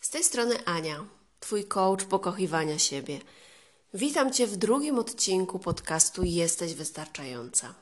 z 0.00 0.10
tej 0.10 0.24
strony 0.24 0.64
Ania, 0.64 1.04
Twój 1.40 1.64
coach 1.64 2.04
pokochiwania 2.04 2.78
siebie. 2.78 3.20
Witam 3.94 4.32
Cię 4.32 4.46
w 4.46 4.56
drugim 4.56 4.98
odcinku 4.98 5.58
podcastu 5.58 6.24
Jesteś 6.24 6.74
Wystarczająca. 6.74 7.74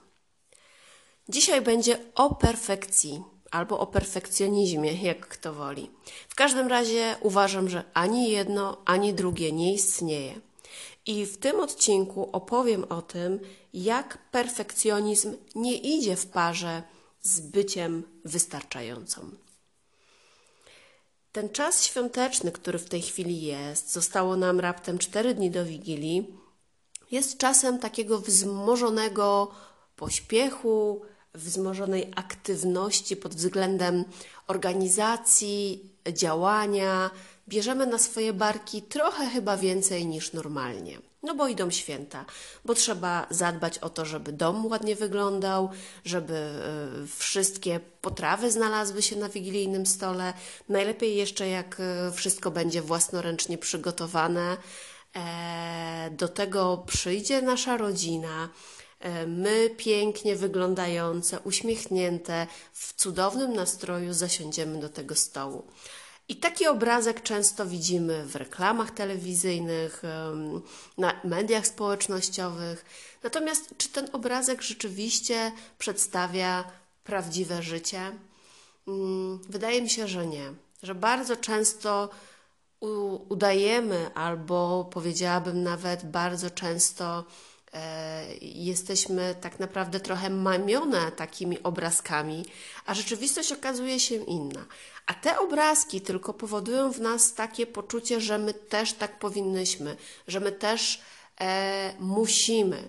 Dzisiaj 1.28 1.60
będzie 1.60 1.98
o 2.14 2.34
perfekcji 2.34 3.22
albo 3.50 3.78
o 3.78 3.86
perfekcjonizmie, 3.86 4.92
jak 4.92 5.28
kto 5.28 5.52
woli. 5.52 5.90
W 6.28 6.34
każdym 6.34 6.68
razie 6.68 7.16
uważam, 7.20 7.68
że 7.68 7.84
ani 7.94 8.30
jedno, 8.30 8.82
ani 8.84 9.14
drugie 9.14 9.52
nie 9.52 9.74
istnieje. 9.74 10.40
I 11.06 11.26
w 11.26 11.38
tym 11.38 11.60
odcinku 11.60 12.28
opowiem 12.32 12.84
o 12.84 13.02
tym, 13.02 13.40
jak 13.74 14.18
perfekcjonizm 14.30 15.36
nie 15.54 15.76
idzie 15.76 16.16
w 16.16 16.26
parze 16.26 16.82
z 17.22 17.40
byciem 17.40 18.02
wystarczającą. 18.24 19.30
Ten 21.36 21.48
czas 21.48 21.84
świąteczny, 21.84 22.52
który 22.52 22.78
w 22.78 22.88
tej 22.88 23.02
chwili 23.02 23.42
jest, 23.42 23.92
zostało 23.92 24.36
nam 24.36 24.60
raptem 24.60 24.98
4 24.98 25.34
dni 25.34 25.50
do 25.50 25.64
Wigilii, 25.64 26.36
jest 27.10 27.38
czasem 27.38 27.78
takiego 27.78 28.18
wzmożonego 28.18 29.50
pośpiechu, 29.96 31.02
wzmożonej 31.34 32.12
aktywności 32.16 33.16
pod 33.16 33.34
względem 33.34 34.04
organizacji, 34.46 35.90
działania. 36.12 37.10
Bierzemy 37.48 37.86
na 37.86 37.98
swoje 37.98 38.32
barki 38.32 38.82
trochę 38.82 39.26
chyba 39.26 39.56
więcej 39.56 40.06
niż 40.06 40.32
normalnie. 40.32 40.98
No 41.26 41.34
bo 41.34 41.48
idą 41.48 41.70
święta, 41.70 42.24
bo 42.64 42.74
trzeba 42.74 43.26
zadbać 43.30 43.78
o 43.78 43.90
to, 43.90 44.04
żeby 44.04 44.32
dom 44.32 44.66
ładnie 44.66 44.96
wyglądał, 44.96 45.70
żeby 46.04 46.34
y, 47.04 47.06
wszystkie 47.06 47.80
potrawy 48.00 48.52
znalazły 48.52 49.02
się 49.02 49.16
na 49.16 49.28
wigilijnym 49.28 49.86
stole. 49.86 50.32
Najlepiej 50.68 51.16
jeszcze, 51.16 51.48
jak 51.48 51.80
y, 51.80 52.12
wszystko 52.12 52.50
będzie 52.50 52.82
własnoręcznie 52.82 53.58
przygotowane. 53.58 54.56
E, 55.16 56.10
do 56.10 56.28
tego 56.28 56.84
przyjdzie 56.86 57.42
nasza 57.42 57.76
rodzina, 57.76 58.48
e, 59.00 59.26
my 59.26 59.70
pięknie 59.76 60.36
wyglądające, 60.36 61.40
uśmiechnięte, 61.40 62.46
w 62.72 62.92
cudownym 62.92 63.52
nastroju 63.52 64.12
zasiądziemy 64.12 64.80
do 64.80 64.88
tego 64.88 65.14
stołu. 65.14 65.66
I 66.28 66.36
taki 66.36 66.66
obrazek 66.66 67.22
często 67.22 67.66
widzimy 67.66 68.26
w 68.26 68.36
reklamach 68.36 68.90
telewizyjnych, 68.90 70.02
na 70.98 71.20
mediach 71.24 71.66
społecznościowych. 71.66 72.84
Natomiast 73.22 73.74
czy 73.78 73.88
ten 73.88 74.08
obrazek 74.12 74.62
rzeczywiście 74.62 75.52
przedstawia 75.78 76.64
prawdziwe 77.04 77.62
życie? 77.62 78.12
Mm, 78.88 79.38
wydaje 79.48 79.82
mi 79.82 79.90
się, 79.90 80.08
że 80.08 80.26
nie. 80.26 80.52
Że 80.82 80.94
bardzo 80.94 81.36
często 81.36 82.08
udajemy, 83.28 84.14
albo 84.14 84.84
powiedziałabym 84.92 85.62
nawet 85.62 86.10
bardzo 86.10 86.50
często 86.50 87.24
jesteśmy 88.40 89.34
tak 89.40 89.60
naprawdę 89.60 90.00
trochę 90.00 90.30
mamione 90.30 91.12
takimi 91.12 91.62
obrazkami, 91.62 92.44
a 92.86 92.94
rzeczywistość 92.94 93.52
okazuje 93.52 94.00
się 94.00 94.14
inna. 94.14 94.66
A 95.06 95.14
te 95.14 95.38
obrazki 95.38 96.00
tylko 96.00 96.34
powodują 96.34 96.92
w 96.92 97.00
nas 97.00 97.34
takie 97.34 97.66
poczucie, 97.66 98.20
że 98.20 98.38
my 98.38 98.54
też 98.54 98.92
tak 98.92 99.18
powinnyśmy, 99.18 99.96
że 100.28 100.40
my 100.40 100.52
też 100.52 101.00
e, 101.40 101.94
musimy. 101.98 102.88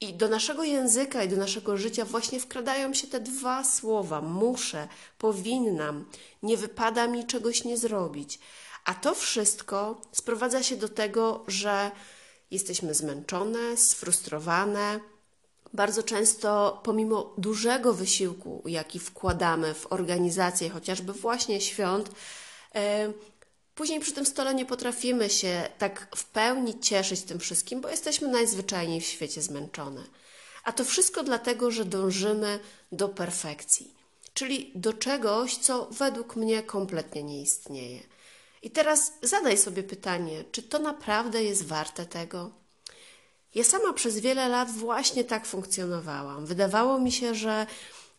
I 0.00 0.14
do 0.14 0.28
naszego 0.28 0.64
języka 0.64 1.22
i 1.22 1.28
do 1.28 1.36
naszego 1.36 1.76
życia 1.76 2.04
właśnie 2.04 2.40
wkradają 2.40 2.94
się 2.94 3.06
te 3.06 3.20
dwa 3.20 3.64
słowa: 3.64 4.20
muszę, 4.20 4.88
powinnam, 5.18 6.04
nie 6.42 6.56
wypada 6.56 7.06
mi 7.06 7.26
czegoś 7.26 7.64
nie 7.64 7.76
zrobić. 7.76 8.38
A 8.84 8.94
to 8.94 9.14
wszystko 9.14 10.00
sprowadza 10.12 10.62
się 10.62 10.76
do 10.76 10.88
tego, 10.88 11.44
że 11.46 11.90
jesteśmy 12.50 12.94
zmęczone, 12.94 13.76
sfrustrowane, 13.76 15.00
bardzo 15.72 16.02
często, 16.02 16.80
pomimo 16.84 17.34
dużego 17.38 17.94
wysiłku, 17.94 18.62
jaki 18.66 18.98
wkładamy 18.98 19.74
w 19.74 19.92
organizację 19.92 20.70
chociażby 20.70 21.12
właśnie 21.12 21.60
świąt, 21.60 22.10
e, 22.74 23.12
później 23.74 24.00
przy 24.00 24.12
tym 24.12 24.26
stole 24.26 24.54
nie 24.54 24.66
potrafimy 24.66 25.30
się 25.30 25.68
tak 25.78 26.16
w 26.16 26.24
pełni 26.24 26.80
cieszyć 26.80 27.22
tym 27.22 27.38
wszystkim, 27.38 27.80
bo 27.80 27.88
jesteśmy 27.88 28.28
najzwyczajniej 28.28 29.00
w 29.00 29.06
świecie 29.06 29.42
zmęczone. 29.42 30.04
A 30.64 30.72
to 30.72 30.84
wszystko 30.84 31.24
dlatego, 31.24 31.70
że 31.70 31.84
dążymy 31.84 32.58
do 32.92 33.08
perfekcji, 33.08 33.94
czyli 34.34 34.72
do 34.74 34.92
czegoś, 34.92 35.56
co 35.56 35.88
według 35.90 36.36
mnie 36.36 36.62
kompletnie 36.62 37.22
nie 37.22 37.42
istnieje. 37.42 38.00
I 38.62 38.70
teraz 38.70 39.12
zadaj 39.22 39.58
sobie 39.58 39.82
pytanie, 39.82 40.44
czy 40.52 40.62
to 40.62 40.78
naprawdę 40.78 41.44
jest 41.44 41.66
warte 41.66 42.06
tego? 42.06 42.50
Ja 43.54 43.64
sama 43.64 43.92
przez 43.92 44.18
wiele 44.18 44.48
lat 44.48 44.70
właśnie 44.70 45.24
tak 45.24 45.46
funkcjonowałam. 45.46 46.46
Wydawało 46.46 47.00
mi 47.00 47.12
się, 47.12 47.34
że 47.34 47.66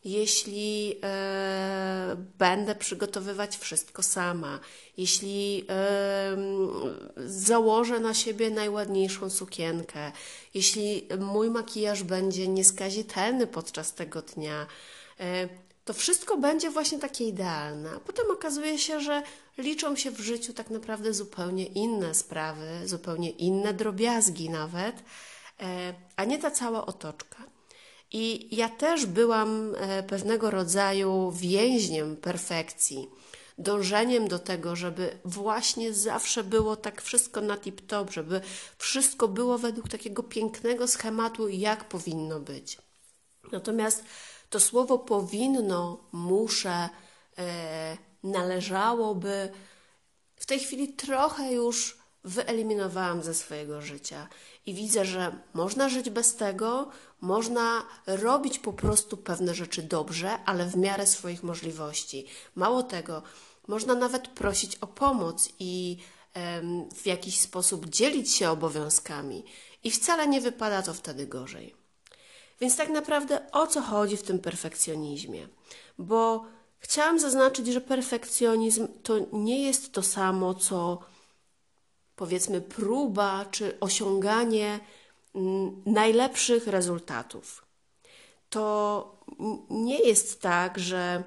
jeśli 0.04 0.96
e, 1.04 2.16
będę 2.38 2.76
przygotowywać 2.76 3.58
wszystko 3.58 4.04
sama, 4.04 4.60
jeśli 4.98 5.66
e, 5.70 6.38
założę 7.26 8.00
na 8.00 8.14
siebie 8.14 8.50
najładniejszą 8.50 9.30
sukienkę, 9.30 10.12
jeśli 10.54 11.08
mój 11.20 11.50
makijaż 11.50 12.04
będzie 12.04 12.48
nieskazitelny 12.48 13.48
podczas 13.48 13.94
tego 13.94 14.22
dnia, 14.22 14.68
e, 15.20 15.50
to 15.90 15.94
wszystko 15.94 16.38
będzie 16.38 16.70
właśnie 16.70 17.00
takie 17.00 17.28
idealne. 17.28 17.92
A 17.96 18.00
potem 18.00 18.32
okazuje 18.32 18.78
się, 18.78 19.00
że 19.00 19.24
liczą 19.58 19.96
się 19.96 20.12
w 20.12 20.20
życiu 20.20 20.54
tak 20.54 20.70
naprawdę 20.70 21.14
zupełnie 21.14 21.66
inne 21.66 22.16
sprawy, 22.16 22.82
zupełnie 22.86 23.30
inne 23.30 23.74
drobiazgi 23.74 24.50
nawet, 24.50 24.96
e, 25.60 25.94
a 26.16 26.26
nie 26.26 26.40
ta 26.40 26.52
cała 26.52 26.86
otoczka. 26.86 27.38
I 28.12 28.56
ja 28.56 28.70
też 28.70 29.06
byłam 29.06 29.76
e, 29.76 30.04
pewnego 30.04 30.52
rodzaju 30.52 31.32
więźniem 31.32 32.18
perfekcji, 32.18 33.10
dążeniem 33.58 34.28
do 34.28 34.40
tego, 34.40 34.76
żeby 34.76 35.20
właśnie 35.26 35.94
zawsze 35.94 36.44
było 36.44 36.76
tak 36.76 37.02
wszystko 37.02 37.42
na 37.42 37.58
tip-top, 37.58 38.12
żeby 38.12 38.42
wszystko 38.78 39.28
było 39.28 39.58
według 39.58 39.90
takiego 39.90 40.24
pięknego 40.24 40.88
schematu, 40.88 41.48
jak 41.48 41.90
powinno 41.90 42.40
być. 42.40 42.78
Natomiast 43.52 44.04
to 44.50 44.60
słowo 44.60 45.00
powinno, 45.00 45.98
muszę, 46.12 46.90
e, 47.38 47.98
należałoby, 48.24 49.52
w 50.36 50.46
tej 50.46 50.60
chwili 50.60 50.94
trochę 50.94 51.54
już 51.54 51.98
wyeliminowałam 52.24 53.24
ze 53.24 53.34
swojego 53.34 53.82
życia 53.82 54.28
i 54.66 54.74
widzę, 54.74 55.06
że 55.06 55.36
można 55.54 55.90
żyć 55.90 56.10
bez 56.10 56.36
tego, 56.36 56.90
można 57.22 57.84
robić 58.08 58.60
po 58.60 58.74
prostu 58.74 59.18
pewne 59.18 59.54
rzeczy 59.54 59.82
dobrze, 59.82 60.40
ale 60.46 60.66
w 60.66 60.76
miarę 60.76 61.08
swoich 61.08 61.44
możliwości. 61.44 62.26
Mało 62.56 62.84
tego, 62.84 63.24
można 63.68 63.96
nawet 63.96 64.28
prosić 64.28 64.76
o 64.76 64.88
pomoc 64.88 65.50
i 65.60 65.98
w 66.96 67.06
jakiś 67.06 67.40
sposób 67.40 67.86
dzielić 67.86 68.36
się 68.36 68.50
obowiązkami, 68.50 69.44
i 69.84 69.92
wcale 69.92 70.28
nie 70.28 70.42
wypada 70.42 70.82
to 70.82 70.94
wtedy 70.94 71.28
gorzej. 71.28 71.79
Więc 72.62 72.78
tak 72.78 72.90
naprawdę 72.90 73.52
o 73.52 73.68
co 73.68 73.82
chodzi 73.82 74.18
w 74.18 74.24
tym 74.24 74.40
perfekcjonizmie? 74.40 75.48
Bo 75.98 76.46
chciałam 76.80 77.20
zaznaczyć, 77.20 77.68
że 77.68 77.82
perfekcjonizm 77.82 78.88
to 79.04 79.16
nie 79.34 79.64
jest 79.64 79.94
to 79.94 80.02
samo, 80.02 80.54
co 80.54 81.00
powiedzmy 82.16 82.62
próba 82.62 83.46
czy 83.52 83.80
osiąganie 83.80 84.80
mm, 85.36 85.82
najlepszych 85.86 86.68
rezultatów. 86.68 87.66
To 88.50 89.16
nie 89.70 90.00
jest 90.00 90.42
tak, 90.42 90.80
że 90.80 91.24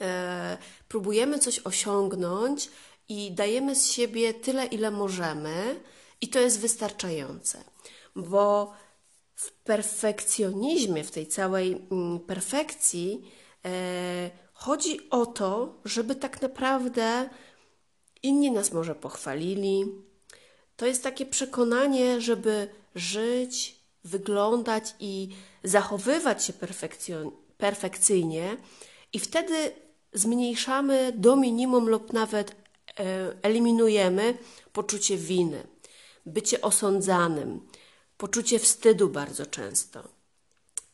e, 0.00 0.58
próbujemy 0.88 1.38
coś 1.38 1.58
osiągnąć 1.58 2.70
i 3.08 3.32
dajemy 3.32 3.74
z 3.74 3.90
siebie 3.90 4.34
tyle, 4.34 4.66
ile 4.66 4.90
możemy, 4.90 5.80
i 6.20 6.28
to 6.28 6.38
jest 6.38 6.60
wystarczające, 6.60 7.64
bo 8.16 8.72
w 9.38 9.52
perfekcjonizmie, 9.52 11.04
w 11.04 11.10
tej 11.10 11.26
całej 11.26 11.82
mm, 11.90 12.20
perfekcji, 12.20 13.30
e, 13.64 14.30
chodzi 14.52 15.10
o 15.10 15.26
to, 15.26 15.80
żeby 15.84 16.14
tak 16.14 16.42
naprawdę 16.42 17.28
inni 18.22 18.50
nas 18.50 18.72
może 18.72 18.94
pochwalili. 18.94 19.84
To 20.76 20.86
jest 20.86 21.02
takie 21.02 21.26
przekonanie, 21.26 22.20
żeby 22.20 22.68
żyć, 22.94 23.80
wyglądać 24.04 24.94
i 25.00 25.28
zachowywać 25.64 26.44
się 26.44 26.52
perfekcyjnie, 27.58 28.56
i 29.12 29.18
wtedy 29.18 29.72
zmniejszamy 30.12 31.12
do 31.16 31.36
minimum 31.36 31.88
lub 31.88 32.12
nawet 32.12 32.50
e, 32.50 32.54
eliminujemy 33.42 34.38
poczucie 34.72 35.16
winy, 35.16 35.66
bycie 36.26 36.60
osądzanym, 36.60 37.60
poczucie 38.18 38.58
wstydu 38.58 39.08
bardzo 39.08 39.46
często. 39.46 40.08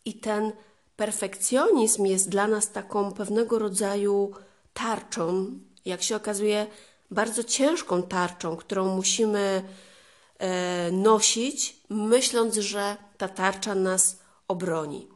I 0.04 0.14
ten 0.14 0.52
perfekcjonizm 0.96 2.04
jest 2.04 2.28
dla 2.28 2.46
nas 2.46 2.72
taką 2.72 3.12
pewnego 3.12 3.58
rodzaju 3.58 4.32
tarczą, 4.74 5.58
jak 5.84 6.02
się 6.02 6.16
okazuje, 6.16 6.66
bardzo 7.10 7.44
ciężką 7.44 8.02
tarczą, 8.02 8.56
którą 8.56 8.96
musimy 8.96 9.62
e, 10.38 10.90
nosić, 10.92 11.76
myśląc, 11.88 12.54
że 12.54 12.96
ta 13.16 13.28
tarcza 13.28 13.74
nas 13.74 14.18
obroni. 14.48 15.08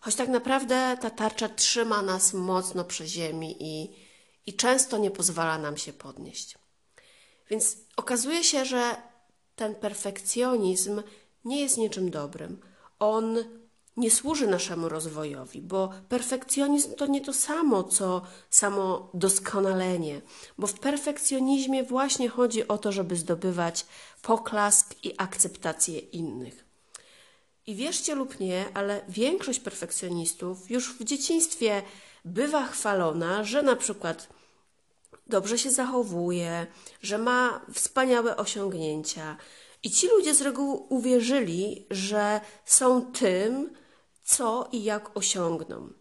Choć 0.00 0.14
tak 0.14 0.28
naprawdę 0.28 0.96
ta 1.00 1.10
tarcza 1.10 1.48
trzyma 1.48 2.02
nas 2.02 2.34
mocno 2.34 2.84
przy 2.84 3.06
ziemi 3.06 3.56
i, 3.60 3.96
i 4.46 4.54
często 4.54 4.98
nie 4.98 5.10
pozwala 5.10 5.58
nam 5.58 5.76
się 5.76 5.92
podnieść. 5.92 6.58
Więc 7.50 7.76
okazuje 7.96 8.44
się, 8.44 8.64
że 8.64 8.96
ten 9.56 9.74
perfekcjonizm 9.74 11.02
nie 11.48 11.60
jest 11.60 11.78
niczym 11.78 12.10
dobrym. 12.10 12.60
On 12.98 13.38
nie 13.96 14.10
służy 14.10 14.46
naszemu 14.46 14.88
rozwojowi, 14.88 15.62
bo 15.62 15.90
perfekcjonizm 16.08 16.94
to 16.94 17.06
nie 17.06 17.20
to 17.20 17.32
samo, 17.32 17.84
co 17.84 18.22
samo 18.50 19.10
doskonalenie, 19.14 20.20
bo 20.58 20.66
w 20.66 20.80
perfekcjonizmie 20.80 21.84
właśnie 21.84 22.28
chodzi 22.28 22.68
o 22.68 22.78
to, 22.78 22.92
żeby 22.92 23.16
zdobywać 23.16 23.86
poklask 24.22 24.94
i 25.04 25.14
akceptację 25.18 25.98
innych. 25.98 26.64
I 27.66 27.74
wierzcie 27.74 28.14
lub 28.14 28.40
nie, 28.40 28.64
ale 28.74 29.00
większość 29.08 29.60
perfekcjonistów 29.60 30.70
już 30.70 30.94
w 30.94 31.04
dzieciństwie 31.04 31.82
bywa 32.24 32.66
chwalona, 32.66 33.44
że 33.44 33.62
na 33.62 33.76
przykład 33.76 34.28
dobrze 35.26 35.58
się 35.58 35.70
zachowuje, 35.70 36.66
że 37.02 37.18
ma 37.18 37.60
wspaniałe 37.72 38.36
osiągnięcia. 38.36 39.36
I 39.88 39.90
ci 39.90 40.08
ludzie 40.08 40.34
z 40.34 40.42
reguły 40.42 40.74
uwierzyli, 40.88 41.86
że 41.90 42.40
są 42.64 43.12
tym, 43.12 43.70
co 44.24 44.68
i 44.72 44.84
jak 44.84 45.16
osiągną. 45.16 45.92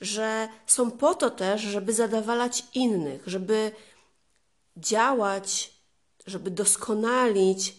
Że 0.00 0.48
są 0.66 0.90
po 0.90 1.14
to 1.14 1.30
też, 1.30 1.60
żeby 1.60 1.92
zadowalać 1.92 2.64
innych, 2.74 3.22
żeby 3.26 3.72
działać, 4.76 5.72
żeby 6.26 6.50
doskonalić, 6.50 7.76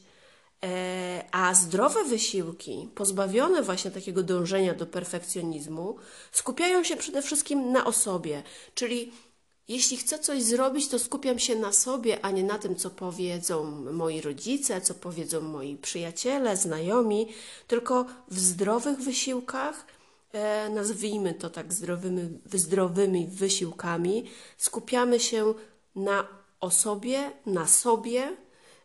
e, 0.63 1.25
a 1.31 1.54
zdrowe 1.54 2.04
wysiłki, 2.04 2.89
pozbawione 2.95 3.63
właśnie 3.63 3.92
takiego 3.92 4.24
dążenia 4.24 4.74
do 4.74 4.86
perfekcjonizmu, 4.86 5.98
skupiają 6.31 6.83
się 6.83 6.98
przede 6.98 7.21
wszystkim 7.21 7.71
na 7.71 7.86
osobie, 7.86 8.44
czyli 8.74 9.12
jeśli 9.67 9.97
chcę 9.97 10.19
coś 10.19 10.43
zrobić, 10.43 10.87
to 10.87 10.99
skupiam 10.99 11.39
się 11.39 11.55
na 11.55 11.71
sobie, 11.71 12.25
a 12.25 12.31
nie 12.31 12.43
na 12.43 12.57
tym, 12.59 12.75
co 12.75 12.89
powiedzą 12.89 13.63
moi 13.91 14.21
rodzice, 14.21 14.81
co 14.81 14.93
powiedzą 14.93 15.41
moi 15.41 15.77
przyjaciele, 15.77 16.57
znajomi, 16.57 17.27
tylko 17.67 18.05
w 18.27 18.39
zdrowych 18.39 18.99
wysiłkach, 18.99 19.85
e, 20.33 20.69
nazwijmy 20.69 21.33
to 21.33 21.49
tak 21.49 21.73
zdrowymi, 21.73 22.39
zdrowymi 22.53 23.27
wysiłkami, 23.27 24.29
skupiamy 24.57 25.19
się 25.19 25.53
na 25.95 26.27
osobie, 26.59 27.31
na 27.45 27.67
sobie, 27.67 28.37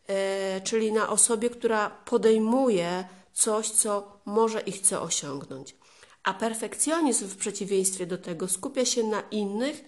e, 0.09 0.61
czyli 0.61 0.93
na 0.93 1.09
osobie, 1.09 1.51
która 1.51 1.91
podejmuje 1.91 3.05
coś, 3.33 3.71
co 3.71 4.21
może 4.25 4.61
i 4.61 4.73
chce 4.73 5.01
osiągnąć. 5.01 5.77
A 6.25 6.35
perfekcjonizm 6.35 7.29
w 7.29 7.37
przeciwieństwie 7.37 8.07
do 8.07 8.19
tego 8.19 8.49
skupia 8.49 8.85
się 8.85 9.03
na 9.05 9.21
innych 9.31 9.85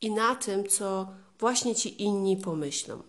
i 0.00 0.10
na 0.10 0.34
tym, 0.34 0.68
co 0.68 1.08
właśnie 1.38 1.74
ci 1.74 2.02
inni 2.02 2.36
pomyślą. 2.36 3.02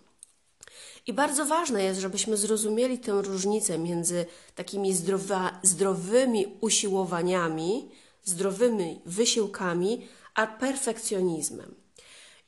I 1.06 1.12
bardzo 1.12 1.46
ważne 1.46 1.82
jest, 1.82 2.00
żebyśmy 2.00 2.36
zrozumieli 2.36 2.98
tę 2.98 3.22
różnicę 3.22 3.78
między 3.78 4.26
takimi 4.54 4.94
zdrowa, 4.94 5.60
zdrowymi 5.62 6.46
usiłowaniami, 6.60 7.90
zdrowymi 8.24 9.00
wysiłkami, 9.06 10.08
a 10.34 10.46
perfekcjonizmem. 10.46 11.74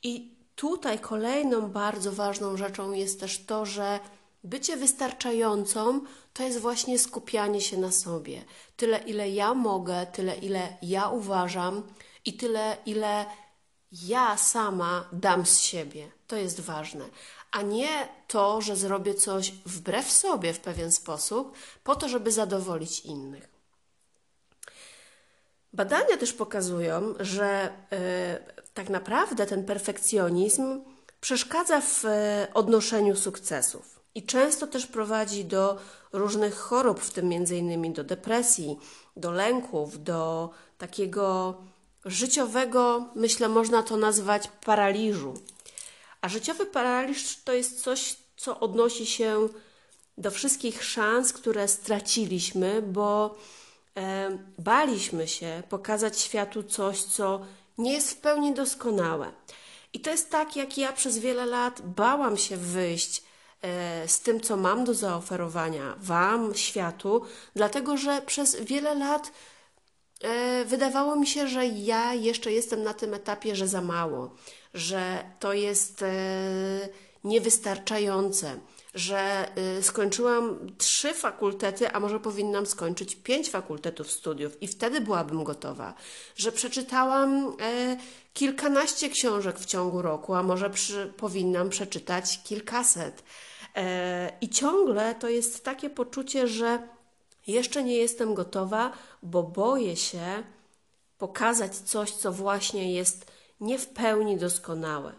I 0.03 0.35
tutaj 0.55 0.99
kolejną 0.99 1.71
bardzo 1.71 2.11
ważną 2.11 2.57
rzeczą 2.57 2.91
jest 2.91 3.19
też 3.19 3.45
to, 3.45 3.65
że 3.65 3.99
bycie 4.43 4.77
wystarczającą 4.77 6.01
to 6.33 6.43
jest 6.43 6.59
właśnie 6.59 6.99
skupianie 6.99 7.61
się 7.61 7.77
na 7.77 7.91
sobie. 7.91 8.45
Tyle, 8.77 8.97
ile 8.97 9.29
ja 9.29 9.53
mogę, 9.53 10.05
tyle, 10.05 10.37
ile 10.37 10.77
ja 10.81 11.09
uważam 11.09 11.83
i 12.25 12.33
tyle, 12.33 12.77
ile 12.85 13.25
ja 13.91 14.37
sama 14.37 15.07
dam 15.11 15.45
z 15.45 15.59
siebie. 15.59 16.11
To 16.27 16.35
jest 16.35 16.59
ważne. 16.59 17.05
A 17.51 17.61
nie 17.61 18.07
to, 18.27 18.61
że 18.61 18.75
zrobię 18.75 19.13
coś 19.13 19.51
wbrew 19.65 20.11
sobie 20.11 20.53
w 20.53 20.59
pewien 20.59 20.91
sposób, 20.91 21.53
po 21.83 21.95
to, 21.95 22.09
żeby 22.09 22.31
zadowolić 22.31 22.99
innych. 22.99 23.49
Badania 25.73 26.17
też 26.17 26.33
pokazują, 26.33 27.13
że 27.19 27.69
y, 27.93 28.69
tak 28.73 28.89
naprawdę 28.89 29.45
ten 29.45 29.65
perfekcjonizm 29.65 30.81
przeszkadza 31.21 31.81
w 31.81 32.05
y, 32.05 32.07
odnoszeniu 32.53 33.15
sukcesów 33.15 33.99
i 34.15 34.23
często 34.23 34.67
też 34.67 34.87
prowadzi 34.87 35.45
do 35.45 35.77
różnych 36.13 36.55
chorób, 36.55 36.99
w 36.99 37.13
tym 37.13 37.33
innymi 37.33 37.91
do 37.93 38.03
depresji, 38.03 38.79
do 39.15 39.31
lęków, 39.31 40.03
do 40.03 40.49
takiego 40.77 41.57
życiowego, 42.05 43.09
myślę, 43.15 43.49
można 43.49 43.83
to 43.83 43.97
nazwać 43.97 44.49
paraliżu. 44.65 45.33
A 46.21 46.29
życiowy 46.29 46.65
paraliż 46.65 47.43
to 47.43 47.53
jest 47.53 47.83
coś, 47.83 48.15
co 48.37 48.59
odnosi 48.59 49.05
się 49.05 49.49
do 50.17 50.31
wszystkich 50.31 50.83
szans, 50.83 51.33
które 51.33 51.67
straciliśmy, 51.67 52.81
bo 52.81 53.35
e, 53.97 54.37
baliśmy 54.57 55.27
się 55.27 55.63
pokazać 55.69 56.19
światu 56.19 56.63
coś, 56.63 57.03
co 57.03 57.41
nie 57.77 57.93
jest 57.93 58.11
w 58.11 58.17
pełni 58.17 58.53
doskonałe. 58.53 59.31
I 59.93 59.99
to 59.99 60.09
jest 60.09 60.29
tak, 60.29 60.55
jak 60.55 60.77
ja 60.77 60.93
przez 60.93 61.17
wiele 61.17 61.45
lat 61.45 61.81
bałam 61.81 62.37
się 62.37 62.57
wyjść 62.57 63.23
e, 63.61 64.07
z 64.07 64.19
tym, 64.19 64.41
co 64.41 64.57
mam 64.57 64.83
do 64.83 64.93
zaoferowania 64.93 65.95
Wam, 65.97 66.55
światu, 66.55 67.21
dlatego 67.55 67.97
że 67.97 68.21
przez 68.21 68.55
wiele 68.55 68.95
lat 68.95 69.31
wydawało 70.65 71.15
mi 71.15 71.27
się, 71.27 71.47
że 71.47 71.65
ja 71.65 72.13
jeszcze 72.13 72.51
jestem 72.51 72.83
na 72.83 72.93
tym 72.93 73.13
etapie, 73.13 73.55
że 73.55 73.67
za 73.67 73.81
mało, 73.81 74.35
że 74.73 75.23
to 75.39 75.53
jest 75.53 76.01
e, 76.01 76.09
niewystarczające, 77.23 78.59
że 78.93 79.47
e, 79.55 79.83
skończyłam 79.83 80.59
trzy 80.77 81.13
fakultety, 81.13 81.91
a 81.91 81.99
może 81.99 82.19
powinnam 82.19 82.65
skończyć 82.65 83.15
pięć 83.15 83.49
fakultetów 83.49 84.11
studiów 84.11 84.61
i 84.61 84.67
wtedy 84.67 85.01
byłabym 85.01 85.43
gotowa, 85.43 85.93
że 86.35 86.51
przeczytałam 86.51 87.57
kilkanaście 88.33 89.09
książek 89.09 89.59
w 89.59 89.65
ciągu 89.65 90.01
roku, 90.01 90.33
a 90.33 90.43
może 90.43 90.69
przy, 90.69 91.13
powinnam 91.17 91.69
przeczytać 91.69 92.43
kilkaset. 92.43 93.23
I 94.41 94.49
ciągle 94.49 95.15
to 95.15 95.29
jest 95.29 95.63
takie 95.63 95.89
poczucie, 95.89 96.47
że 96.47 96.87
jeszcze 97.51 97.83
nie 97.83 97.97
jestem 97.97 98.33
gotowa, 98.33 98.91
bo 99.23 99.43
boję 99.43 99.95
się 99.95 100.43
pokazać 101.17 101.75
coś, 101.75 102.11
co 102.11 102.31
właśnie 102.31 102.93
jest 102.93 103.31
nie 103.59 103.79
w 103.79 103.87
pełni 103.87 104.37
doskonałe. 104.37 105.13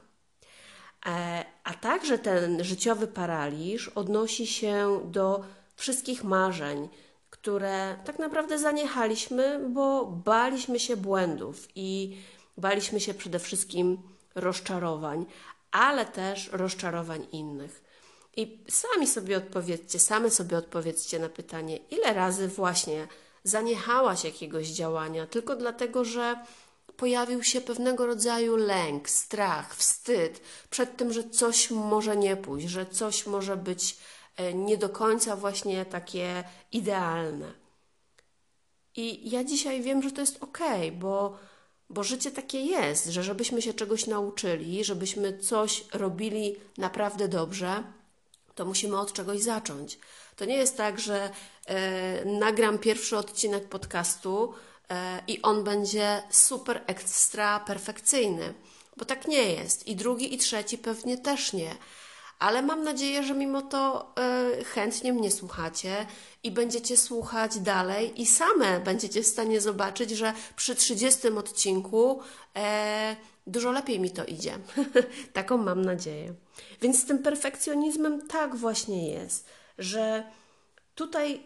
E, 1.07 1.45
a 1.65 1.75
także 1.75 2.19
ten 2.19 2.65
życiowy 2.65 3.07
paraliż 3.07 3.89
odnosi 3.89 4.47
się 4.47 5.01
do 5.05 5.45
wszystkich 5.77 6.25
marzeń, 6.25 6.89
które 7.31 7.97
tak 8.05 8.19
naprawdę 8.19 8.59
zaniechaliśmy, 8.59 9.69
bo 9.69 10.07
baliśmy 10.07 10.81
się 10.81 10.97
błędów 10.97 11.69
i 11.75 12.17
Baliśmy 12.61 13.01
się 13.01 13.15
przede 13.15 13.39
wszystkim 13.39 13.99
rozczarowań, 14.35 15.27
ale 15.71 16.07
też 16.07 16.49
rozczarowań 16.53 17.27
innych. 17.33 17.90
I 18.41 18.59
sami 18.69 19.07
sobie 19.07 19.37
odpowiedzcie, 19.37 19.99
same 19.99 20.31
sobie 20.31 20.57
odpowiedzcie 20.57 21.19
na 21.19 21.29
pytanie, 21.29 21.77
ile 21.77 22.15
razy 22.15 22.49
właśnie 22.49 23.09
zaniechałaś 23.45 24.25
jakiegoś 24.25 24.69
działania 24.69 25.27
tylko 25.27 25.57
dlatego, 25.57 26.05
że 26.05 26.45
pojawił 26.97 27.43
się 27.43 27.61
pewnego 27.61 28.07
rodzaju 28.07 28.57
lęk, 28.57 29.11
strach, 29.11 29.77
wstyd 29.77 30.41
przed 30.71 30.97
tym, 30.97 31.13
że 31.13 31.31
coś 31.31 31.71
może 31.71 32.17
nie 32.17 32.37
pójść, 32.37 32.69
że 32.69 32.87
coś 32.87 33.27
może 33.27 33.57
być 33.57 33.97
e, 34.37 34.55
nie 34.55 34.79
do 34.79 34.89
końca 34.89 35.37
właśnie 35.37 35.85
takie 35.85 36.45
idealne. 36.73 37.53
I 38.97 39.31
ja 39.31 39.45
dzisiaj 39.45 39.83
wiem, 39.83 40.03
że 40.03 40.13
to 40.13 40.21
jest 40.21 40.43
ok, 40.43 40.59
bo, 40.93 41.39
bo 41.91 42.05
życie 42.05 42.31
takie 42.31 42.61
jest, 42.61 43.07
że 43.07 43.23
żebyśmy 43.23 43.63
się 43.63 43.75
czegoś 43.75 44.07
nauczyli, 44.07 44.85
żebyśmy 44.85 45.39
coś 45.39 45.85
robili 45.93 46.57
naprawdę 46.79 47.29
dobrze, 47.29 47.83
to 48.61 48.65
musimy 48.65 48.99
od 48.99 49.13
czegoś 49.13 49.41
zacząć. 49.41 49.99
To 50.37 50.45
nie 50.45 50.57
jest 50.57 50.77
tak, 50.77 51.01
że 51.01 51.31
e, 51.67 52.25
nagram 52.25 52.79
pierwszy 52.79 53.17
odcinek 53.17 53.69
podcastu 53.69 54.55
e, 54.91 55.23
i 55.27 55.43
on 55.43 55.65
będzie 55.65 56.23
super 56.31 56.83
ekstra 56.87 57.61
perfekcyjny, 57.61 58.55
bo 58.97 59.05
tak 59.05 59.29
nie 59.29 59.53
jest. 59.53 59.89
I 59.89 59.97
drugi, 59.97 60.35
i 60.35 60.39
trzeci 60.39 60.79
pewnie 60.79 61.19
też 61.19 61.53
nie. 61.53 61.77
Ale 62.39 62.63
mam 62.63 62.85
nadzieję, 62.85 63.23
że 63.23 63.35
mimo 63.35 63.63
to 63.63 64.13
e, 64.17 64.65
chętnie 64.65 65.13
mnie 65.13 65.31
słuchacie 65.31 66.07
i 66.43 66.51
będziecie 66.51 66.97
słuchać 66.97 67.59
dalej 67.59 68.23
i 68.23 68.27
same 68.27 68.81
będziecie 68.81 69.23
w 69.23 69.27
stanie 69.27 69.61
zobaczyć, 69.61 70.11
że 70.11 70.33
przy 70.57 70.75
30 70.75 71.29
odcinku 71.29 72.21
e, 72.57 73.17
dużo 73.51 73.73
lepiej 73.73 74.01
mi 74.01 74.11
to 74.11 74.25
idzie. 74.25 74.59
Taką 75.33 75.57
mam 75.57 75.85
nadzieję. 75.85 76.35
Więc 76.83 77.03
z 77.03 77.05
tym 77.05 77.19
perfekcjonizmem 77.19 78.29
tak 78.29 78.57
właśnie 78.57 79.13
jest, 79.13 79.47
że 79.79 80.25
tutaj 80.95 81.43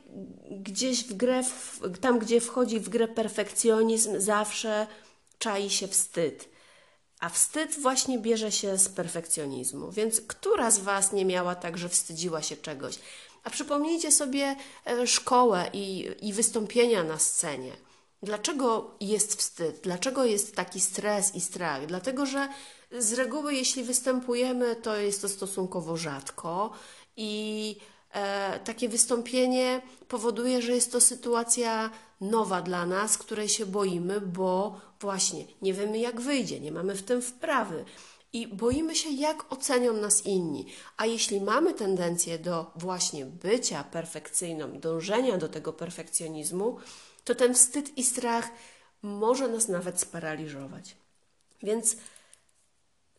gdzieś 0.50 1.04
w 1.04 1.14
grę, 1.14 1.42
tam 2.00 2.18
gdzie 2.18 2.40
wchodzi 2.40 2.80
w 2.80 2.88
grę 2.88 3.08
perfekcjonizm, 3.08 4.20
zawsze 4.20 4.87
czai 5.38 5.70
się 5.70 5.88
wstyd. 5.88 6.49
A 7.20 7.28
wstyd 7.28 7.80
właśnie 7.80 8.18
bierze 8.18 8.52
się 8.52 8.78
z 8.78 8.88
perfekcjonizmu. 8.88 9.92
Więc 9.92 10.20
która 10.20 10.70
z 10.70 10.78
Was 10.78 11.12
nie 11.12 11.25
miała 11.25 11.54
tak, 11.54 11.78
że 11.78 11.88
wstydziła 11.88 12.42
się 12.42 12.56
czegoś? 12.56 12.99
A 13.44 13.50
przypomnijcie 13.50 14.12
sobie 14.12 14.56
e, 14.87 15.06
szkołę 15.06 15.70
i, 15.73 16.11
i 16.23 16.32
wystąpienia 16.32 17.04
na 17.04 17.18
scenie. 17.18 17.73
Dlaczego 18.25 18.90
jest 19.00 19.35
wstyd? 19.35 19.81
Dlaczego 19.83 20.25
jest 20.25 20.57
taki 20.57 20.81
stres 20.81 21.35
i 21.35 21.40
strach? 21.40 21.87
Dlatego, 21.87 22.26
że 22.26 22.49
z 22.99 23.12
reguły, 23.12 23.54
jeśli 23.54 23.85
występujemy, 23.85 24.76
to 24.76 24.97
jest 24.97 25.23
to 25.23 25.28
stosunkowo 25.28 25.97
rzadko 25.97 26.71
i 27.16 27.76
e, 28.12 28.61
takie 28.64 28.88
wystąpienie 28.88 29.83
powoduje, 30.09 30.62
że 30.62 30.73
jest 30.73 30.93
to 30.93 31.00
sytuacja 31.00 31.90
nowa 32.21 32.62
dla 32.62 32.87
nas, 32.87 33.19
której 33.19 33.49
się 33.49 33.66
boimy, 33.66 34.21
bo 34.21 34.81
właśnie 35.00 35.45
nie 35.62 35.75
wiemy, 35.75 35.99
jak 35.99 36.21
wyjdzie, 36.21 36.61
nie 36.61 36.73
mamy 36.73 36.95
w 36.95 37.02
tym 37.02 37.23
wprawy 37.23 37.85
i 38.33 38.47
boimy 38.49 38.95
się, 38.95 39.11
jak 39.11 39.52
ocenią 39.52 39.93
nas 39.93 40.26
inni. 40.26 40.66
A 40.97 41.07
jeśli 41.07 41.40
mamy 41.40 41.75
tendencję 41.75 42.38
do 42.38 42.71
właśnie 42.76 43.26
bycia 43.26 43.85
perfekcyjną, 43.85 44.81
dążenia 44.81 45.38
do 45.38 45.49
tego 45.49 45.73
perfekcjonizmu, 45.73 46.78
to 47.25 47.35
ten 47.35 47.54
wstyd 47.54 47.99
i 47.99 48.04
strach 48.04 48.49
może 49.02 49.49
nas 49.49 49.69
nawet 49.69 50.00
sparaliżować. 50.00 50.97
Więc 51.62 51.97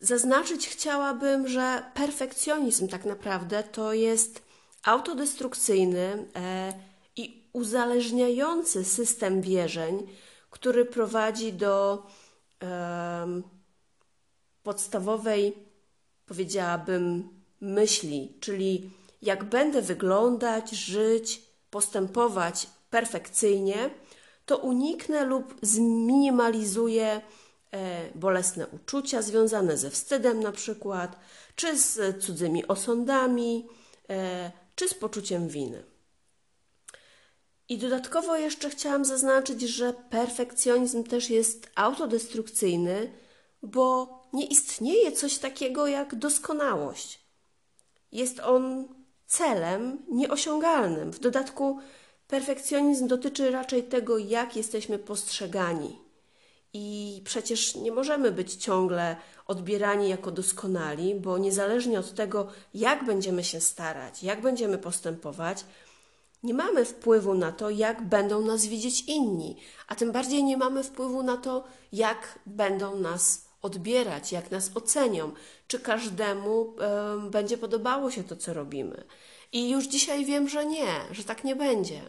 zaznaczyć 0.00 0.68
chciałabym, 0.68 1.48
że 1.48 1.90
perfekcjonizm 1.94 2.88
tak 2.88 3.04
naprawdę 3.04 3.62
to 3.62 3.92
jest 3.92 4.42
autodestrukcyjny 4.84 6.26
e, 6.36 6.72
i 7.16 7.48
uzależniający 7.52 8.84
system 8.84 9.42
wierzeń, 9.42 10.06
który 10.50 10.84
prowadzi 10.84 11.52
do 11.52 12.06
podstawowej, 14.62 15.54
powiedziałabym, 16.26 17.28
myśli, 17.60 18.36
czyli 18.40 18.90
jak 19.22 19.44
będę 19.44 19.82
wyglądać, 19.82 20.70
żyć, 20.70 21.42
postępować 21.70 22.68
perfekcyjnie, 22.90 23.90
to 24.46 24.58
uniknę 24.58 25.24
lub 25.24 25.54
zminimalizuję 25.62 27.20
e, 27.72 28.10
bolesne 28.14 28.66
uczucia 28.66 29.22
związane 29.22 29.76
ze 29.76 29.90
wstydem, 29.90 30.40
na 30.40 30.52
przykład, 30.52 31.18
czy 31.56 31.78
z 31.78 32.24
cudzymi 32.24 32.66
osądami, 32.66 33.68
e, 34.10 34.52
czy 34.74 34.88
z 34.88 34.94
poczuciem 34.94 35.48
winy. 35.48 35.84
I 37.68 37.78
dodatkowo 37.78 38.36
jeszcze 38.36 38.70
chciałam 38.70 39.04
zaznaczyć, 39.04 39.60
że 39.60 39.92
perfekcjonizm 39.92 41.04
też 41.04 41.30
jest 41.30 41.70
autodestrukcyjny, 41.74 43.12
bo 43.62 44.08
nie 44.32 44.46
istnieje 44.46 45.12
coś 45.12 45.38
takiego 45.38 45.86
jak 45.86 46.14
doskonałość. 46.14 47.20
Jest 48.12 48.40
on 48.40 48.88
celem 49.26 49.98
nieosiągalnym. 50.08 51.12
W 51.12 51.18
dodatku 51.18 51.78
perfekcjonizm 52.28 53.06
dotyczy 53.06 53.50
raczej 53.50 53.84
tego, 53.84 54.18
jak 54.18 54.56
jesteśmy 54.56 54.98
postrzegani. 54.98 55.98
I 56.72 57.20
przecież 57.24 57.74
nie 57.74 57.92
możemy 57.92 58.32
być 58.32 58.54
ciągle 58.54 59.16
odbierani 59.46 60.08
jako 60.08 60.30
doskonali, 60.30 61.14
bo 61.14 61.38
niezależnie 61.38 62.00
od 62.00 62.14
tego, 62.14 62.48
jak 62.74 63.04
będziemy 63.04 63.44
się 63.44 63.60
starać, 63.60 64.22
jak 64.22 64.40
będziemy 64.40 64.78
postępować, 64.78 65.64
nie 66.42 66.54
mamy 66.54 66.84
wpływu 66.84 67.34
na 67.34 67.52
to, 67.52 67.70
jak 67.70 68.02
będą 68.02 68.46
nas 68.46 68.66
widzieć 68.66 69.04
inni, 69.04 69.56
a 69.88 69.94
tym 69.94 70.12
bardziej 70.12 70.44
nie 70.44 70.56
mamy 70.56 70.82
wpływu 70.82 71.22
na 71.22 71.36
to, 71.36 71.64
jak 71.92 72.38
będą 72.46 72.98
nas 72.98 73.45
odbierać, 73.62 74.32
jak 74.32 74.50
nas 74.50 74.70
ocenią, 74.74 75.32
czy 75.68 75.80
każdemu 75.80 76.74
y, 77.26 77.30
będzie 77.30 77.58
podobało 77.58 78.10
się 78.10 78.24
to, 78.24 78.36
co 78.36 78.54
robimy. 78.54 79.04
I 79.52 79.70
już 79.70 79.86
dzisiaj 79.86 80.24
wiem, 80.24 80.48
że 80.48 80.66
nie, 80.66 81.00
że 81.10 81.24
tak 81.24 81.44
nie 81.44 81.56
będzie. 81.56 82.00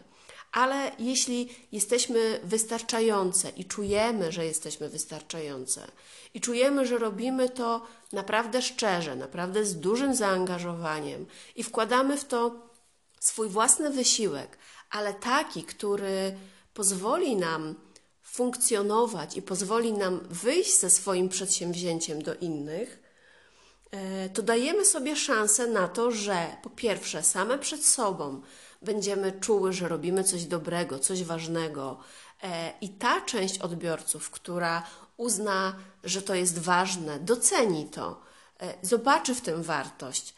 Ale 0.52 0.92
jeśli 0.98 1.48
jesteśmy 1.72 2.40
wystarczające 2.44 3.50
i 3.50 3.64
czujemy, 3.64 4.32
że 4.32 4.44
jesteśmy 4.44 4.88
wystarczające, 4.88 5.86
i 6.34 6.40
czujemy, 6.40 6.86
że 6.86 6.98
robimy 6.98 7.48
to 7.48 7.86
naprawdę 8.12 8.62
szczerze, 8.62 9.16
naprawdę 9.16 9.64
z 9.64 9.80
dużym 9.80 10.14
zaangażowaniem 10.14 11.26
i 11.56 11.62
wkładamy 11.62 12.16
w 12.16 12.24
to 12.24 12.68
swój 13.20 13.48
własny 13.48 13.90
wysiłek, 13.90 14.58
ale 14.90 15.14
taki, 15.14 15.62
który 15.62 16.36
pozwoli 16.74 17.36
nam 17.36 17.74
funkcjonować 18.38 19.36
i 19.36 19.42
pozwoli 19.42 19.92
nam 19.92 20.20
wyjść 20.30 20.78
ze 20.78 20.90
swoim 20.90 21.28
przedsięwzięciem 21.28 22.22
do 22.22 22.34
innych, 22.34 23.02
e, 23.90 24.28
to 24.28 24.42
dajemy 24.42 24.84
sobie 24.84 25.16
szansę 25.16 25.66
na 25.66 25.88
to, 25.88 26.10
że 26.10 26.46
po 26.62 26.70
pierwsze, 26.70 27.22
same 27.22 27.58
przed 27.58 27.84
sobą 27.84 28.40
będziemy 28.82 29.32
czuły, 29.32 29.72
że 29.72 29.88
robimy 29.88 30.24
coś 30.24 30.44
dobrego, 30.44 30.98
coś 30.98 31.24
ważnego, 31.24 31.98
e, 32.42 32.72
i 32.80 32.88
ta 32.88 33.20
część 33.20 33.58
odbiorców, 33.58 34.30
która 34.30 34.82
uzna, 35.16 35.76
że 36.04 36.22
to 36.22 36.34
jest 36.34 36.58
ważne, 36.58 37.20
doceni 37.20 37.86
to, 37.86 38.20
e, 38.60 38.74
zobaczy 38.82 39.34
w 39.34 39.40
tym 39.40 39.62
wartość. 39.62 40.34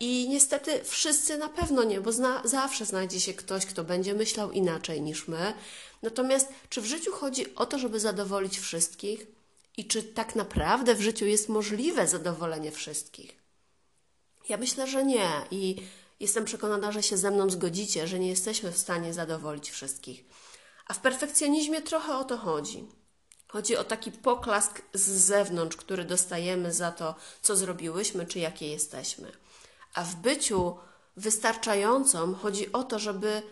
I 0.00 0.26
niestety 0.28 0.84
wszyscy 0.84 1.38
na 1.38 1.48
pewno 1.48 1.84
nie, 1.84 2.00
bo 2.00 2.12
zna, 2.12 2.42
zawsze 2.44 2.84
znajdzie 2.84 3.20
się 3.20 3.34
ktoś, 3.34 3.66
kto 3.66 3.84
będzie 3.84 4.14
myślał 4.14 4.50
inaczej 4.50 5.02
niż 5.02 5.28
my, 5.28 5.54
Natomiast 6.02 6.48
czy 6.68 6.80
w 6.80 6.86
życiu 6.86 7.12
chodzi 7.12 7.54
o 7.54 7.66
to, 7.66 7.78
żeby 7.78 8.00
zadowolić 8.00 8.58
wszystkich? 8.58 9.26
I 9.76 9.84
czy 9.84 10.02
tak 10.02 10.34
naprawdę 10.34 10.94
w 10.94 11.00
życiu 11.00 11.26
jest 11.26 11.48
możliwe 11.48 12.08
zadowolenie 12.08 12.70
wszystkich? 12.70 13.40
Ja 14.48 14.56
myślę, 14.56 14.86
że 14.86 15.04
nie. 15.04 15.30
I 15.50 15.76
jestem 16.20 16.44
przekonana, 16.44 16.92
że 16.92 17.02
się 17.02 17.16
ze 17.16 17.30
mną 17.30 17.50
zgodzicie, 17.50 18.06
że 18.06 18.18
nie 18.18 18.28
jesteśmy 18.28 18.72
w 18.72 18.78
stanie 18.78 19.14
zadowolić 19.14 19.70
wszystkich. 19.70 20.24
A 20.86 20.94
w 20.94 21.00
perfekcjonizmie 21.00 21.82
trochę 21.82 22.16
o 22.16 22.24
to 22.24 22.36
chodzi. 22.36 22.84
Chodzi 23.48 23.76
o 23.76 23.84
taki 23.84 24.12
poklask 24.12 24.82
z 24.94 25.08
zewnątrz, 25.08 25.76
który 25.76 26.04
dostajemy 26.04 26.72
za 26.72 26.92
to, 26.92 27.14
co 27.42 27.56
zrobiłyśmy, 27.56 28.26
czy 28.26 28.38
jakie 28.38 28.68
jesteśmy. 28.68 29.32
A 29.94 30.04
w 30.04 30.16
byciu 30.16 30.76
wystarczającą 31.16 32.34
chodzi 32.34 32.72
o 32.72 32.82
to, 32.82 32.98
żeby 32.98 33.42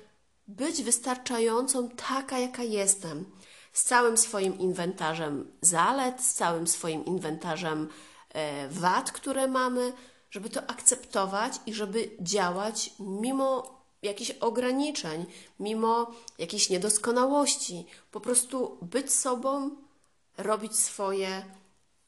być 0.49 0.83
wystarczającą 0.83 1.89
taka, 1.89 2.39
jaka 2.39 2.63
jestem, 2.63 3.25
z 3.73 3.85
całym 3.85 4.17
swoim 4.17 4.59
inwentarzem 4.59 5.53
zalet, 5.61 6.21
z 6.23 6.35
całym 6.35 6.67
swoim 6.67 7.05
inwentarzem 7.05 7.89
e, 8.29 8.69
wad, 8.69 9.13
które 9.13 9.49
mamy, 9.49 9.93
żeby 10.31 10.51
to 10.51 10.71
akceptować 10.71 11.53
i 11.67 11.75
żeby 11.75 12.11
działać 12.21 12.91
mimo 13.01 13.79
jakichś 14.03 14.31
ograniczeń, 14.31 15.27
mimo 15.61 16.15
jakiejś 16.39 16.71
niedoskonałości, 16.71 17.87
po 18.11 18.21
prostu 18.21 18.79
być 18.83 19.13
sobą 19.13 19.71
robić 20.39 20.77
swoje 20.79 21.45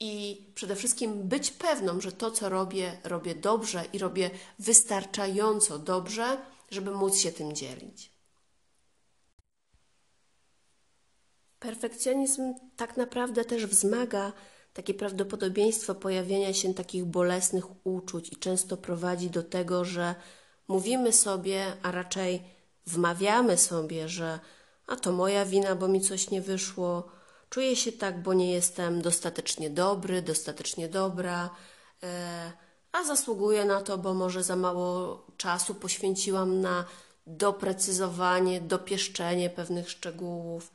i 0.01 0.45
przede 0.55 0.77
wszystkim 0.77 1.29
być 1.29 1.51
pewną, 1.51 2.01
że 2.01 2.13
to, 2.13 2.31
co 2.31 2.49
robię, 2.49 2.99
robię 3.05 3.35
dobrze 3.35 3.85
i 3.93 3.99
robię 3.99 4.31
wystarczająco 4.59 5.79
dobrze, 5.79 6.39
żeby 6.71 6.91
móc 6.91 7.17
się 7.17 7.33
tym 7.33 7.53
dzielić. 7.53 8.10
Perfekcjonizm 11.61 12.55
tak 12.77 12.97
naprawdę 12.97 13.45
też 13.45 13.67
wzmaga 13.67 14.33
takie 14.73 14.95
prawdopodobieństwo 14.95 15.95
pojawienia 15.95 16.55
się 16.55 16.75
takich 16.75 17.05
bolesnych 17.05 17.87
uczuć 17.87 18.33
i 18.33 18.37
często 18.37 18.77
prowadzi 18.77 19.31
do 19.31 19.43
tego, 19.43 19.85
że 19.85 20.15
mówimy 20.69 21.13
sobie, 21.13 21.73
a 21.83 21.91
raczej 21.91 22.43
wmawiamy 22.87 23.57
sobie, 23.57 24.09
że 24.09 24.41
a 24.87 24.97
to 24.97 25.13
moja 25.13 25.45
wina, 25.45 25.75
bo 25.75 25.89
mi 25.89 26.01
coś 26.01 26.31
nie 26.31 26.41
wyszło, 26.41 27.09
czuję 27.51 27.77
się 27.77 27.93
tak, 27.93 28.23
bo 28.23 28.35
nie 28.35 28.53
jestem 28.53 29.03
dostatecznie 29.03 29.71
dobry, 29.71 30.23
dostatecznie 30.23 30.89
dobra, 30.89 31.51
e, 32.03 32.53
a 32.93 33.05
zasługuję 33.05 33.65
na 33.65 33.81
to, 33.81 33.99
bo 33.99 34.15
może 34.15 34.43
za 34.43 34.57
mało 34.57 35.27
czasu 35.37 35.75
poświęciłam 35.75 36.61
na 36.61 36.85
doprecyzowanie, 37.27 38.61
dopieszczenie 38.61 39.51
pewnych 39.51 39.91
szczegółów. 39.91 40.73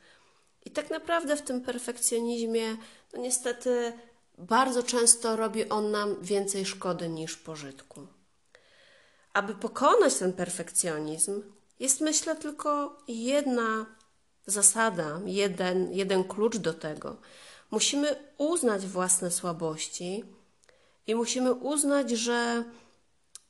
I 0.66 0.70
tak 0.70 0.90
naprawdę 0.90 1.36
w 1.36 1.42
tym 1.42 1.60
perfekcjonizmie, 1.60 2.76
no 3.12 3.20
niestety, 3.20 3.92
bardzo 4.38 4.82
często 4.82 5.36
robi 5.36 5.68
on 5.68 5.90
nam 5.90 6.22
więcej 6.22 6.66
szkody 6.66 7.08
niż 7.08 7.36
pożytku. 7.36 8.06
Aby 9.32 9.54
pokonać 9.54 10.14
ten 10.14 10.32
perfekcjonizm, 10.32 11.42
jest 11.80 12.00
myślę 12.00 12.36
tylko 12.36 12.98
jedna 13.08 13.86
zasada, 14.46 15.20
jeden, 15.26 15.92
jeden 15.92 16.24
klucz 16.24 16.56
do 16.56 16.74
tego. 16.74 17.16
Musimy 17.70 18.16
uznać 18.38 18.86
własne 18.86 19.30
słabości 19.30 20.24
i 21.06 21.14
musimy 21.14 21.52
uznać, 21.52 22.10
że 22.10 22.64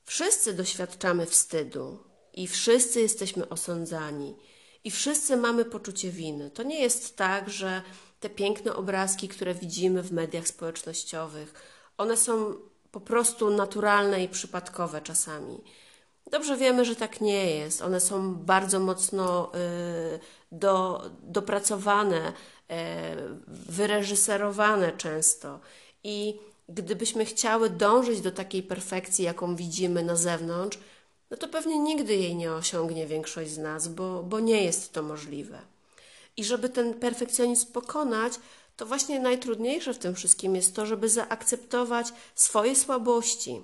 wszyscy 0.05 0.53
doświadczamy 0.53 1.27
wstydu 1.27 1.99
i 2.33 2.47
wszyscy 2.47 3.01
jesteśmy 3.01 3.49
osądzani 3.49 4.37
i 4.87 4.91
wszyscy 4.91 5.37
mamy 5.37 5.65
poczucie 5.65 6.11
winy. 6.11 6.51
To 6.51 6.63
nie 6.63 6.81
jest 6.81 7.17
tak, 7.17 7.51
że 7.51 7.83
te 8.21 8.31
piękne 8.31 8.75
obrazki, 8.75 9.29
które 9.29 9.55
widzimy 9.55 10.03
w 10.03 10.13
mediach 10.13 10.49
społecznościowych, 10.49 11.55
one 11.99 12.17
są 12.17 12.55
po 12.91 13.01
prostu 13.01 13.51
naturalne 13.51 14.25
i 14.25 14.29
przypadkowe 14.29 15.01
czasami. 15.01 15.61
Dobrze 16.31 16.57
wiemy, 16.57 16.85
że 16.85 16.97
tak 16.97 17.21
nie 17.21 17.51
jest. 17.51 17.83
One 17.83 18.01
są 18.01 18.35
bardzo 18.35 18.81
mocno 18.81 19.53
y, 19.55 20.19
do, 20.53 21.05
dopracowane, 21.23 22.29
y, 22.29 22.75
wyreżyserowane 23.47 24.93
często. 24.93 25.61
I 26.05 26.41
gdybyśmy 26.69 27.25
chciały 27.25 27.71
dążyć 27.71 28.21
do 28.21 28.33
takiej 28.33 28.63
perfekcji, 28.63 29.25
jaką 29.25 29.57
widzimy 29.57 30.03
na 30.03 30.17
zewnątrz, 30.17 30.79
no 31.31 31.37
to 31.37 31.49
pewnie 31.49 31.79
nigdy 31.79 32.17
jej 32.17 32.37
nie 32.37 32.53
osiągnie 32.53 33.07
większość 33.07 33.51
z 33.51 33.59
nas, 33.59 33.89
bo, 33.89 34.23
bo 34.23 34.41
nie 34.41 34.65
jest 34.65 34.93
to 34.93 35.03
możliwe. 35.03 35.59
I 36.37 36.45
żeby 36.45 36.69
ten 36.69 36.95
perfekcjonizm 36.95 37.73
pokonać, 37.73 38.33
to 38.77 38.87
właśnie 38.87 39.21
najtrudniejsze 39.21 39.95
w 39.95 39.99
tym 39.99 40.15
wszystkim 40.15 40.57
jest 40.57 40.75
to, 40.75 40.87
żeby 40.87 41.09
zaakceptować 41.09 42.07
swoje 42.35 42.77
słabości 42.77 43.63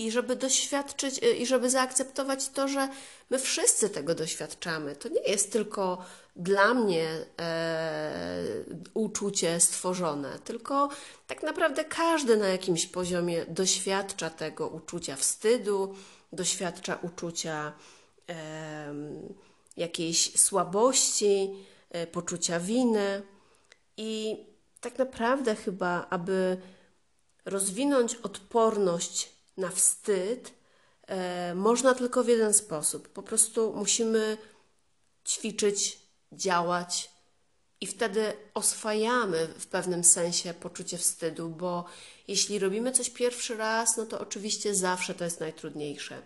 i 0.00 0.10
żeby 0.10 0.36
doświadczyć 0.36 1.22
y, 1.22 1.36
i 1.36 1.46
żeby 1.46 1.70
zaakceptować 1.70 2.48
to, 2.48 2.68
że 2.68 2.88
my 3.30 3.38
wszyscy 3.38 3.90
tego 3.90 4.14
doświadczamy. 4.14 4.96
To 4.96 5.08
nie 5.08 5.22
jest 5.22 5.52
tylko 5.52 6.04
dla 6.36 6.74
mnie 6.74 7.26
e, 7.40 8.44
uczucie 8.94 9.60
stworzone, 9.60 10.38
tylko 10.38 10.88
tak 11.26 11.42
naprawdę 11.42 11.84
każdy 11.84 12.36
na 12.36 12.48
jakimś 12.48 12.86
poziomie 12.86 13.46
doświadcza 13.48 14.30
tego 14.30 14.68
uczucia 14.68 15.16
wstydu, 15.16 15.94
doświadcza 16.32 16.98
uczucia 17.02 17.72
e, 18.28 18.94
jakiejś 19.76 20.40
słabości, 20.40 21.50
e, 21.90 22.06
poczucia 22.06 22.60
winy. 22.60 23.22
I 23.96 24.36
tak 24.80 24.98
naprawdę, 24.98 25.56
chyba, 25.56 26.06
aby 26.10 26.56
rozwinąć 27.44 28.14
odporność 28.14 29.39
na 29.56 29.68
wstyd, 29.68 30.52
e, 31.06 31.54
można 31.54 31.94
tylko 31.94 32.24
w 32.24 32.28
jeden 32.28 32.54
sposób. 32.54 33.08
Po 33.08 33.22
prostu 33.22 33.72
musimy 33.76 34.38
ćwiczyć, 35.26 35.98
działać. 36.32 37.10
I 37.80 37.86
wtedy 37.86 38.32
oswajamy 38.54 39.46
w 39.58 39.66
pewnym 39.66 40.04
sensie 40.04 40.54
poczucie 40.54 40.98
wstydu, 40.98 41.48
bo 41.48 41.84
jeśli 42.28 42.58
robimy 42.58 42.92
coś 42.92 43.10
pierwszy 43.10 43.56
raz, 43.56 43.96
no 43.96 44.06
to 44.06 44.20
oczywiście 44.20 44.74
zawsze 44.74 45.14
to 45.14 45.24
jest 45.24 45.40
najtrudniejsze. 45.40 46.22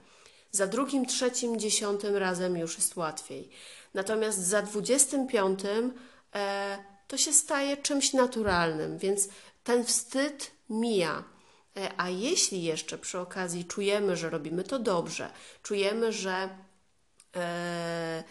Za 0.50 0.66
drugim, 0.66 1.06
trzecim, 1.06 1.60
dziesiątym 1.60 2.16
razem 2.16 2.56
już 2.56 2.76
jest 2.76 2.96
łatwiej. 2.96 3.50
Natomiast 3.94 4.38
za 4.38 4.62
dwudziestym 4.62 5.26
piątym 5.26 5.92
e, 6.34 6.78
to 7.08 7.16
się 7.16 7.32
staje 7.32 7.76
czymś 7.76 8.12
naturalnym, 8.12 8.98
więc 8.98 9.28
ten 9.64 9.84
wstyd 9.84 10.50
mija. 10.70 11.33
E, 11.76 11.92
a 11.96 12.08
jeśli 12.08 12.62
jeszcze 12.62 12.98
przy 12.98 13.18
okazji 13.20 13.64
czujemy, 13.64 14.16
że 14.16 14.30
robimy 14.30 14.64
to 14.64 14.78
dobrze, 14.78 15.30
czujemy, 15.62 16.12
że, 16.12 16.48
e, 17.36 18.24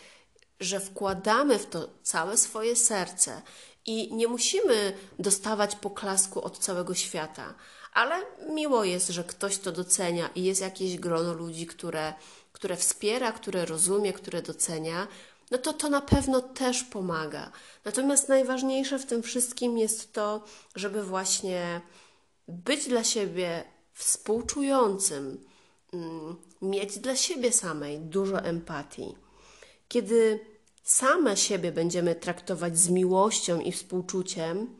że 0.60 0.79
wkładamy 0.79 1.60
w 1.60 1.65
to 1.65 1.89
całe 2.03 2.38
swoje 2.38 2.75
serce 2.75 3.41
i 3.86 4.13
nie 4.15 4.27
musimy 4.27 4.97
dostawać 5.19 5.75
poklasku 5.75 6.41
od 6.41 6.58
całego 6.58 6.95
świata, 6.95 7.53
ale 7.93 8.15
miło 8.49 8.84
jest, 8.84 9.10
że 9.10 9.23
ktoś 9.23 9.58
to 9.58 9.71
docenia 9.71 10.29
i 10.36 10.43
jest 10.43 10.62
jakieś 10.62 10.97
grono 10.97 11.34
ludzi, 11.34 11.67
które, 11.67 12.13
które 12.51 12.75
wspiera, 12.77 13.32
które 13.32 13.65
rozumie, 13.65 14.13
które 14.13 14.41
docenia, 14.41 15.08
no 15.51 15.58
to 15.58 15.73
to 15.73 15.89
na 15.89 16.01
pewno 16.01 16.41
też 16.41 16.84
pomaga. 16.84 17.51
Natomiast 17.86 18.29
najważniejsze 18.29 18.99
w 18.99 19.06
tym 19.06 19.23
wszystkim 19.23 19.77
jest 19.77 20.13
to, 20.13 20.43
żeby 20.75 21.03
właśnie 21.03 21.82
być 22.47 22.88
dla 22.88 23.03
siebie 23.03 23.63
współczującym, 23.93 25.45
mm, 25.93 26.36
mieć 26.62 26.99
dla 26.99 27.15
siebie 27.15 27.51
samej 27.51 27.99
dużo 27.99 28.43
empatii. 28.43 29.15
Kiedy 29.88 30.39
same 30.84 31.38
siebie 31.38 31.71
będziemy 31.71 32.15
traktować 32.15 32.77
z 32.77 32.89
miłością 32.89 33.60
i 33.60 33.71
współczuciem, 33.71 34.79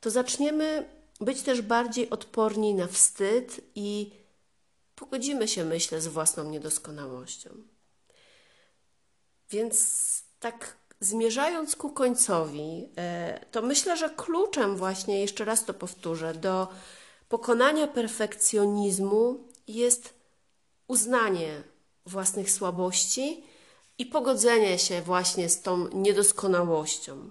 to 0.00 0.10
zaczniemy 0.10 0.88
być 1.20 1.42
też 1.42 1.62
bardziej 1.62 2.10
odporni 2.10 2.74
na 2.74 2.86
wstyd 2.86 3.60
i 3.74 4.12
pogodzimy 4.94 5.48
się, 5.48 5.64
myślę, 5.64 6.00
z 6.00 6.06
własną 6.06 6.50
niedoskonałością. 6.50 7.50
Więc 9.50 10.22
tak 10.40 10.76
zmierzając 11.00 11.76
ku 11.76 11.90
końcowi, 11.90 12.88
e, 12.96 13.40
to 13.50 13.62
myślę, 13.62 13.96
że 13.96 14.10
kluczem 14.10 14.76
właśnie, 14.76 15.20
jeszcze 15.20 15.44
raz 15.44 15.64
to 15.64 15.74
powtórzę, 15.74 16.34
do 16.34 16.68
pokonania 17.28 17.86
perfekcjonizmu 17.86 19.48
jest 19.68 20.14
uznanie 20.88 21.62
własnych 22.06 22.50
słabości 22.50 23.44
i 23.98 24.06
pogodzenie 24.06 24.78
się 24.78 25.02
właśnie 25.02 25.48
z 25.48 25.62
tą 25.62 25.88
niedoskonałością. 25.88 27.30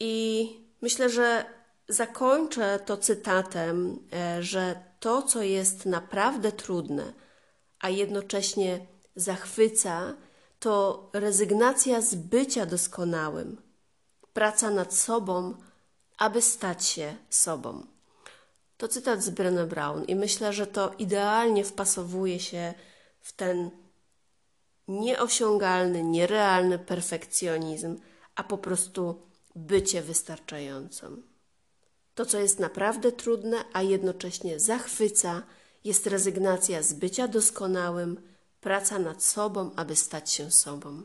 I 0.00 0.50
myślę, 0.80 1.10
że 1.10 1.44
zakończę 1.88 2.80
to 2.86 2.96
cytatem, 2.96 3.98
e, 4.12 4.42
że 4.42 4.82
to, 5.00 5.22
co 5.22 5.42
jest 5.42 5.86
naprawdę 5.86 6.52
trudne, 6.52 7.12
a 7.80 7.88
jednocześnie 7.88 8.86
zachwyca, 9.16 10.14
to 10.58 11.08
rezygnacja 11.12 12.00
z 12.00 12.14
bycia 12.14 12.66
doskonałym, 12.66 13.62
praca 14.32 14.70
nad 14.70 14.94
sobą, 14.94 15.54
aby 16.18 16.42
stać 16.42 16.86
się 16.86 17.16
sobą. 17.30 17.86
To 18.76 18.88
cytat 18.88 19.22
z 19.22 19.30
Brené 19.30 19.66
Brown 19.66 20.04
i 20.04 20.14
myślę, 20.14 20.52
że 20.52 20.66
to 20.66 20.94
idealnie 20.98 21.64
wpasowuje 21.64 22.40
się 22.40 22.74
w 23.20 23.32
ten 23.32 23.70
nieosiągalny, 24.88 26.02
nierealny 26.02 26.78
perfekcjonizm, 26.78 28.00
a 28.34 28.44
po 28.44 28.58
prostu 28.58 29.22
bycie 29.56 30.02
wystarczającą. 30.02 31.22
To, 32.14 32.26
co 32.26 32.38
jest 32.38 32.58
naprawdę 32.58 33.12
trudne, 33.12 33.64
a 33.72 33.82
jednocześnie 33.82 34.60
zachwyca, 34.60 35.42
jest 35.84 36.06
rezygnacja 36.06 36.82
z 36.82 36.92
bycia 36.92 37.28
doskonałym, 37.28 38.20
praca 38.60 38.98
nad 38.98 39.22
sobą, 39.22 39.70
aby 39.76 39.96
stać 39.96 40.32
się 40.32 40.50
sobą. 40.50 41.02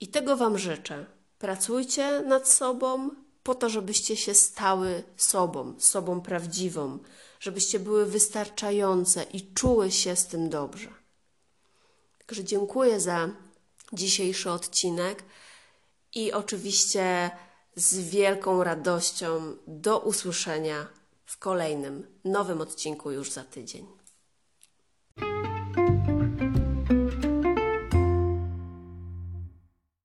I 0.00 0.08
tego 0.08 0.36
Wam 0.36 0.58
życzę. 0.58 1.06
Pracujcie 1.38 2.20
nad 2.20 2.48
sobą 2.48 3.10
po 3.42 3.54
to, 3.54 3.68
żebyście 3.68 4.16
się 4.16 4.34
stały 4.34 5.02
sobą, 5.16 5.74
sobą 5.78 6.20
prawdziwą, 6.20 6.98
żebyście 7.40 7.80
były 7.80 8.06
wystarczające 8.06 9.22
i 9.22 9.54
czuły 9.54 9.90
się 9.90 10.16
z 10.16 10.26
tym 10.26 10.50
dobrze. 10.50 10.88
Także 12.18 12.44
dziękuję 12.44 13.00
za 13.00 13.28
dzisiejszy 13.92 14.50
odcinek 14.50 15.22
i 16.14 16.32
oczywiście 16.32 17.30
z 17.76 17.94
wielką 17.94 18.64
radością 18.64 19.56
do 19.66 19.98
usłyszenia 19.98 20.88
w 21.24 21.38
kolejnym 21.38 22.06
nowym 22.24 22.60
odcinku 22.60 23.10
już 23.10 23.30
za 23.30 23.44
tydzień. 23.44 24.03